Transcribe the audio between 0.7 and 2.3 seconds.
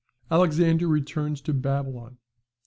returns to Babylon.